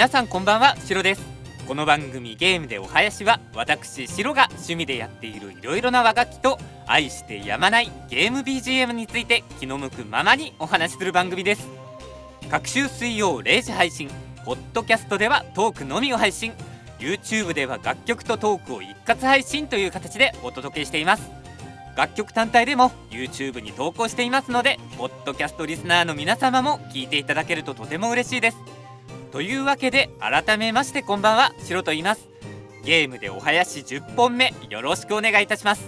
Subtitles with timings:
[0.00, 1.20] 皆さんこんばんはシロです。
[1.68, 11.68] この番組ゲームでお囃子は私シロが趣味でやっているいろいろな和楽器と愛してやまないゲーム BGM について気の向くままにお話しする番組です。
[12.50, 14.08] 各週水曜0時配信
[14.46, 16.54] ポッドキャストではトークのみを配信。
[16.98, 21.30] YouTube では楽曲とトークを一括配信という形でお届けしています。
[21.94, 28.79] 楽曲単体でも YouTube に投稿していますのでポッドキャストリスナーの皆様も聞いていただけるととても嬉しいです。
[29.32, 31.52] というわけで改めましてこんばんは。
[31.62, 32.28] シロと言います。
[32.84, 34.52] ゲームでお囃子10本目。
[34.68, 35.86] よろしくお願いいたします。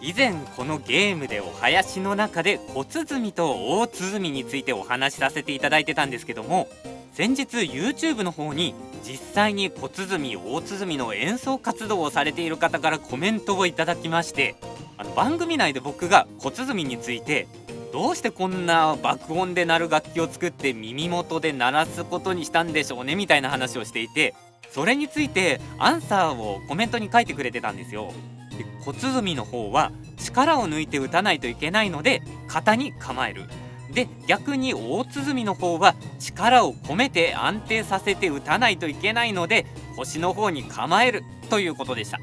[0.00, 6.68] 以前このゲームでお囃子の中で小鼓と大鼓についてお話しさせていただいてたんですけども
[7.12, 14.54] 先日 YouTube の方に実際に小鼓大鼓の演奏活動をされている方からコメントをいただきまして
[14.96, 17.48] あの番組内で僕が小鼓について
[17.92, 24.34] どうしてこんな爆音で鳴る楽器を作って耳元で鳴らすことにしたんでしょうねみたいな話をしていて
[24.70, 28.12] それについてアンサーをコメントに書いてくれてたんですよ。
[28.56, 33.44] で小鼓の方は力を抜いて打たないといけないので型に構える。
[33.92, 39.64] で逆に大鼓の方は力を込めて安定させて打たないといけないので
[39.96, 42.18] 腰の方に構えるということでした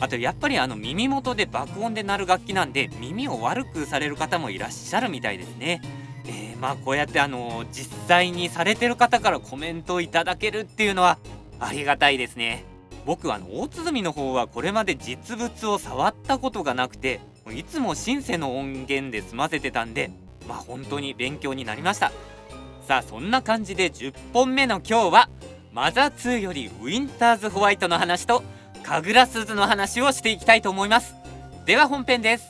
[0.00, 5.80] あとやっぱりあの耳元で爆音で鳴る楽器なんで耳を悪くされる方もいらっしゃるみたいですね。
[6.26, 11.18] えー、まあこうやってあの実際にされてる方からコメントをいただけるっていうのは
[11.58, 12.64] ありがたいですね。
[13.06, 20.10] 僕はあの大鼓の方はこれまで実物を触ったことがなくていつもシンセの音源で済ませてたんで
[20.46, 22.12] まあ本当に勉強になりました。
[22.86, 25.28] さあそんな感じで10本目の今日は
[25.72, 28.42] マザー2よりウィンターズホワイトの話と
[28.88, 31.14] 神楽鈴の話をしていきたいと思います
[31.66, 32.48] では本編です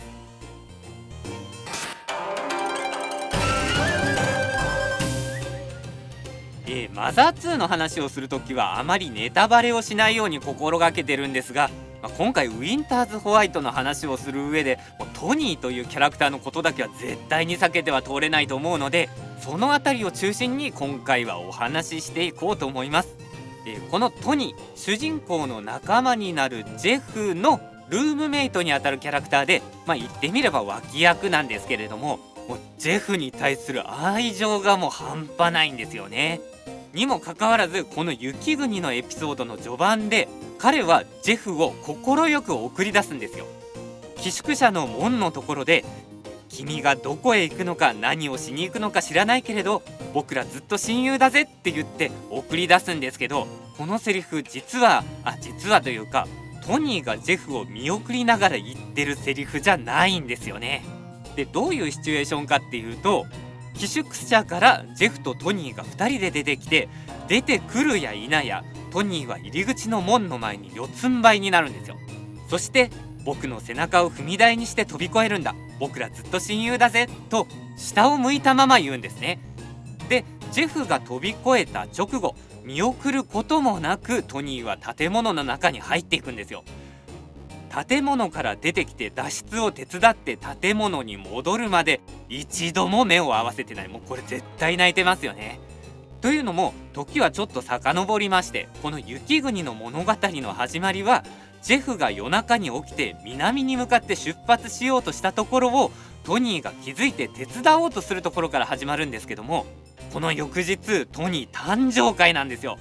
[6.70, 11.70] えー、マザー2の話をするときはあまりネタバレをしないように心がけてるんですが
[12.02, 19.08] まあ、今回ウィンターズホワイトの話をする上でもうトニーというキャラクターのことだけは絶対に避けては通れないと思うので
[19.40, 23.27] その辺りを中心に今回はお話ししていこうと思います。
[23.76, 32.18] えこのトニー主人公の仲間になるジェフのルームメイトにあたるキャラクターでまあ言ってみれば脇役なんですけれども
[32.48, 36.40] もうジェフに対する愛情がもう半端ないんですよね。
[36.94, 43.46] にもかかわらずこの雪国のエピソードの序盤で彼はジェフを快く送り出すんですよ
[44.16, 45.84] 寄宿舎の門のところで
[46.48, 49.82] 君がどこへ行くのか何をしに行くのか知らないけれど
[50.14, 56.26] 僕らずっと親友だぜって言って送り出すんですけどこのセリフ実はあ実はというか
[56.66, 60.84] トニーがジェフを見送りながら言ってるセリフじゃないんですよね。
[61.34, 63.26] でどういうシチュエーションかっていうと
[63.74, 66.88] 寄宿舎からジェフとトニーが2人で出てきて
[67.28, 71.96] 出てくるや否やトニーは入り口の門の前に四つん這いになるんですよ
[72.48, 72.90] そして
[73.24, 77.46] 僕の背中を踏み台にして飛び越えるんだ僕らずっと親友だぜと
[77.76, 79.40] 下を向いたまま言うんですね。
[80.08, 82.34] でジェフが飛び越えた直後
[82.64, 86.64] 見送ることもなくトニーは建物の中に入っていくんですよ。
[87.88, 93.88] 建物から出てきて脱出を手伝って建物に戻るまで一度も目を合わせてない。
[93.88, 95.60] もうこれ絶対泣いてますよね。
[96.20, 101.24] というのも時はちょっと遡りましてこの雪国の物語の始まりは
[101.68, 105.90] ジェフが夜中に起きて南に向かって出発しようとしたところを
[106.24, 109.66] トニーが気づいて手伝おうとするところから始まるんですけども
[110.14, 112.78] この翌日トニー誕生会なんですよ。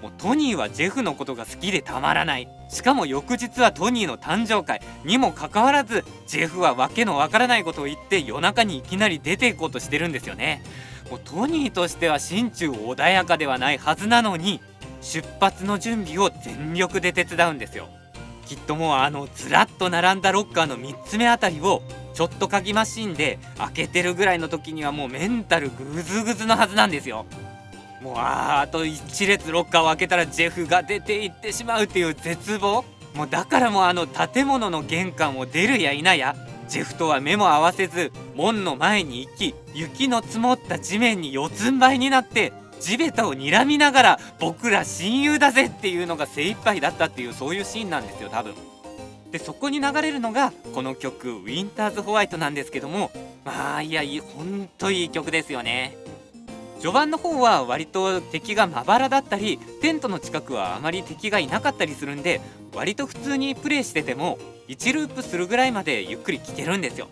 [0.00, 2.48] もうトニーはジェフのことが好きでたまらない。
[2.70, 10.62] しかも翌日はトニーの誕生会にもかかわらずジェフは訳のわからないことを言って夜中にいきなり出ていこうとしてるんですよね。
[11.10, 14.62] もうトニーとしては心中穏やかではないはずなのに
[15.02, 17.90] 出発の準備を全力で手伝うんですよ。
[18.46, 21.82] きっともうあのずらっと並んだロッカーの3つ目あたりを
[22.14, 27.26] ちょっと鍵マシンで開けてるぐらいの時にはもうメンタルグズグズのはずなんですよ。
[28.00, 32.84] もうああと1列ロッカーを開けたらジェフが出て行ってしまうっていう絶望。
[33.14, 36.36] もうだからもうあの建物の玄関を出るや否や
[36.68, 48.54] ジェフとは目も合わせず門の前に行き雪の積もった地面に四つん這いになって地べたを睨みながら僕ら親友だぜっていうのが精一杯だったっていうそういうシーンなんですよ多分。
[49.30, 53.10] でそこに流れるのがこの曲「ウィンターズ・ホワイト」なんですけども
[53.44, 55.96] まあいやいいほんといい曲ですよね。
[56.78, 62.40] 序盤の方は割と敵がまばらだったりテントの近くはあまり敵がいなかったりするんで
[62.74, 64.38] 割と普通にプレイしてても
[64.68, 67.08] 1ループするぐらいまでゆっくり聴けるんですよ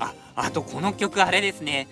[0.00, 1.86] ああとこの曲あれですね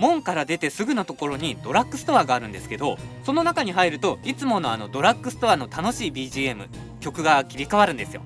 [0.00, 6.68] 門から出てすぐのところにドラッグストアがあるんですけどその中に入るといつものあのドラッグストアの楽しい BGM
[7.00, 8.22] 曲が切り替わるんですよ。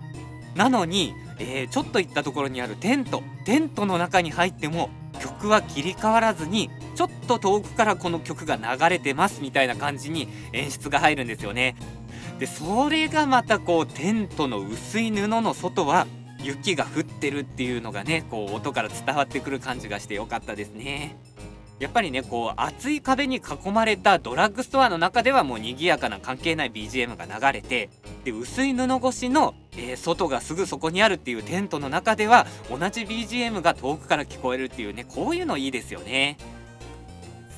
[0.54, 3.22] なのに、えー、ちょっと行ったところにあるテント。
[3.44, 4.88] テントの中に入っても
[5.20, 11.76] 曲は切り替わらずにちょっと遠くからこの曲が流れてますみたいな感じに演出が入るんですよね。
[12.38, 16.06] でそれがまたこうテントの薄い布の外は
[16.40, 21.16] 雪が降ってるっていうのがねこう音から伝わってくる感じがしてよかったですね。
[21.80, 27.90] やっぱりねこう厚い壁に囲まれたドラッグストアの中ではもう賑やかな関係ない BGM が流れて
[28.24, 36.38] で薄い布越しの、えー、外がすぐそこにあるっていうテントの中では同じ BGM が遠くから聞こえるっていうねこういうのいいですよね。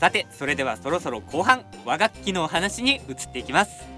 [0.01, 3.97] さてそれではそろそろ後半和楽器のお話に移っていきます。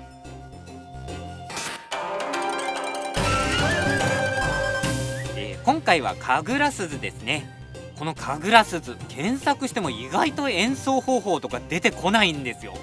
[5.65, 7.58] 今回は神楽鈴ですね。
[7.99, 12.75] この神楽鈴検索しても意外と演奏方法とか出てこないんですよ。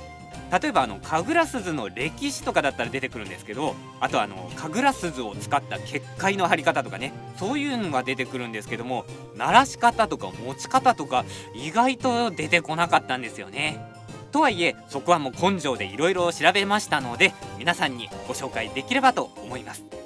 [0.51, 11.25] 例えばあの神楽鈴の歴史とかだったら出てくるんですけどあとあの神楽鈴を使った結界の張り方とかねそういうのが出てくるんですけども鳴らし方とか持ち方とか
[11.55, 13.83] 意外と出てこなかったんですよね。
[14.31, 20.04] とはいえそこはもう根性でいろいろ調べましたので皆さんにご紹介できればと思います。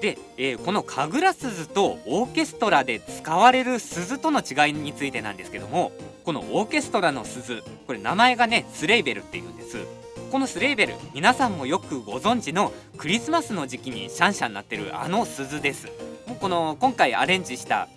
[0.00, 5.92] で、えー、この神楽鈴とオーケストラで使われる鈴との違いについてなんですけども
[6.24, 9.78] このオーケストラの鈴これ名前がねスレイベルっていうんです。
[10.30, 15.86] このスレイベル皆さんもよくご存知のクリスマスの時期にシャンシャンなってるあの鈴です。
[16.26, 17.88] もうこの今回アレンジした、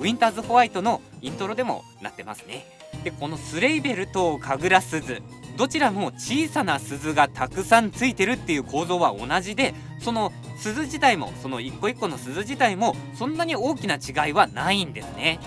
[0.00, 2.66] ウィンターズホワイトのイントロでもなってますね。
[3.04, 5.22] でこのスレイベルと神楽鈴
[5.58, 15.40] どちらも小さな鈴がたくさんついてるっていう構造は同じでその鈴自体もその一個一個の鈴自体もそんなに大きな違いはないんですね。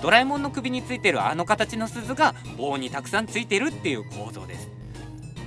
[0.00, 4.70] ドラえもんの首についてるあの形の鈴が棒にたくさんついてるっていう構造です。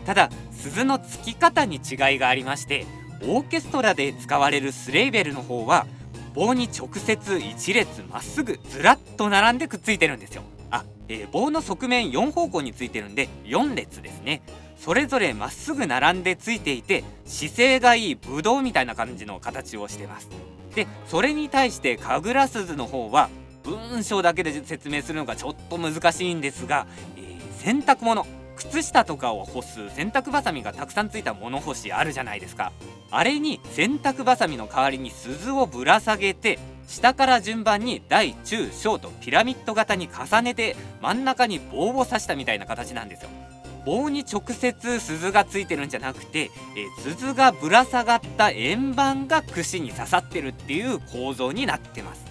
[0.05, 2.85] ただ鈴のつき方に違いがありまして
[3.23, 5.87] オーケストラで使われるスレイベルの方は
[6.35, 10.43] 棒に直接一列まっすぐずらっと並んでくっついてるんですよ。
[10.71, 14.41] あ、えー、棒の側面4方向についてるんで4列ですね。
[14.77, 20.29] それぞれまっすぐ並んでついていて姿勢がいいブドウみたいな感じの形をしてます。
[20.73, 23.29] でそれに対して神楽鈴の方は
[23.63, 28.25] 文章だけで説明するのがちょっと難しいんですが、えー、洗濯物。
[28.55, 32.71] 靴下とかを干す洗濯バサミがたくさんついた物干しあるじゃないですか。
[33.09, 36.59] あれに洗濯バサミの代わりに鈴をぶら下げて
[36.91, 43.29] 下から順番に大中小とピラミッド型に重ねて真ん中に棒を刺したみたいな形なんですよ。
[43.85, 52.25] 棒に直接鈴がついてるんじゃなくて、え鈴がぶら下がった円盤が串に刺さってるっていう構造になってます。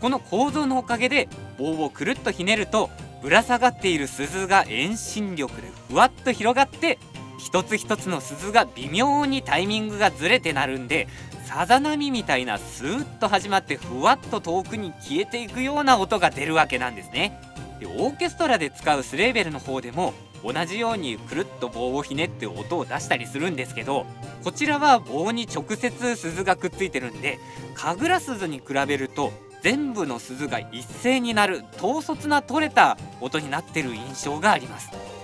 [0.00, 1.28] この構造のおかげで
[1.58, 2.88] 棒をくるっとひねると
[3.22, 6.98] ぶら下がっている鈴が遠心力でふわっと広がって
[7.38, 11.08] 一つ一つの鈴が微妙にタイミングがずれてなるんで
[11.44, 17.40] さざ波みたいなスーッと始まってふわっと遠くに消えていくような音が出るわけなんですね。
[17.78, 24.06] でオーケストラで使うスレーベルの方でも同じようにくるっと棒をひねって音を出したりするんですけど
[24.44, 27.38] こちらは棒に直接鈴がくっついてるんで
[27.74, 35.15] 神楽鈴に比べると全部の鈴が一斉になる統率な取れた音になってる印象があります。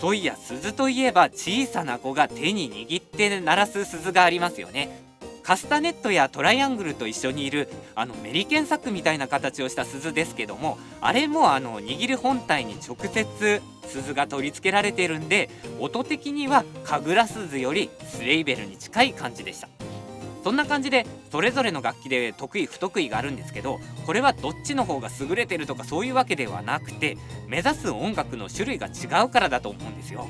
[0.00, 5.06] そういや鈴といえば小さな子が手に握って鳴らす鈴がありますよね。
[5.42, 15.48] カスタネットやトライアングルと一緒にいるあのメリケンサックみたいな形をした鈴ですけどもあれもあの握る本体に直接鈴が取り付けられてるんで
[15.80, 19.77] 音的には神楽鈴よりスレイベルに近い感じでした。
[20.42, 27.16] そんな感じでそれぞれの楽器で得意不得意があるんですけどこれはどっちの方が優れてるとかそういうわけではなくて
[27.46, 30.26] 目指す音楽の種類が違うからだと思うんですよ。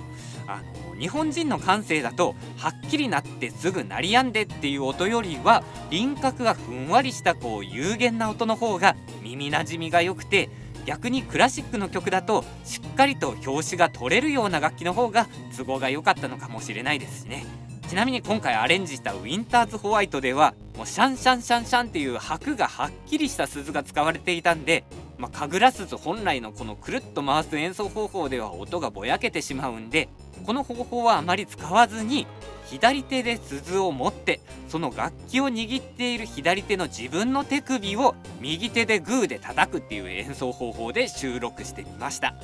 [0.47, 10.49] あの日本人の感性だとはっきりなってすぐ鳴りやんでっていう音よりは輪郭がふんわりしたこう有限な音の方が耳なじみが良くて
[10.87, 17.68] 逆にクラシックの曲だとしっかりと拍子が取れるような楽器の方が都合が良かったのかもしれないですしね。
[17.89, 24.85] ちなみに今回アレンジしたウィンターズホワイトではもうシャンシャンシャンシャンっていう拍がはっきりした鈴が使われていたんで、
[25.17, 30.11] まあ、神楽鈴本来のこのくるっと回す演奏方法では音がぼやけてしまうんで
[30.45, 32.27] この方法はあまり使わずに
[32.67, 42.35] 左手で鈴を持ってその楽器を握っている左手の自分の手首を右手でグーで叩くっていう演奏方法で収録してみました、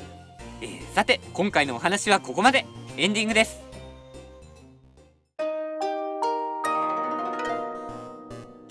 [0.62, 2.64] えー、さて今回のお話はここまで。
[2.96, 3.73] エンディングです。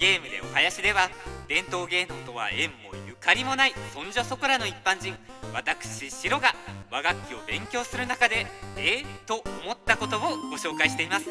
[0.03, 1.09] ゲームでお囃子では
[1.47, 5.15] 伝統芸能とは縁もゆかりもないそんじょそこらの一般人
[5.53, 6.53] 私シロが
[6.91, 8.45] 和楽器を勉強する中で
[8.75, 11.27] えー、と思ったことをご紹介しています。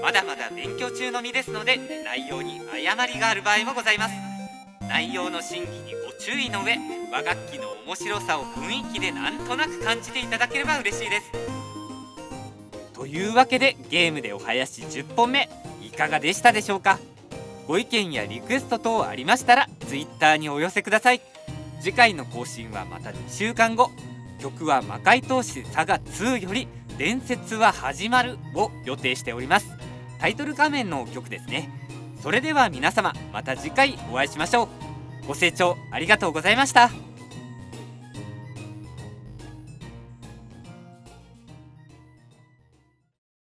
[0.00, 4.14] まだまだ勉強中の身ですので内容に誤りがある場合もございます
[4.88, 6.78] 内容の審議にご注意の上
[7.12, 11.32] 和楽器の面白さを雰囲気でなんとなく感じていただければ嬉しいです。
[12.94, 15.50] というわけでゲームでお囃子10本目
[15.82, 16.98] いかがでしたでしょうか？
[17.66, 21.20] ご意見やリクエスト等ありましたら Twitter にお寄せください。
[21.80, 23.90] 次回の更新はまた2週間後。
[24.38, 26.68] 曲は魔界闘士サガ2より
[26.98, 29.66] 伝説は始まるを予定しております。
[30.18, 31.70] タイトル画面の曲ですね。
[32.22, 35.26] それでは皆様また次回お会いしましょう。
[35.26, 37.05] ご清聴ありがとうございました。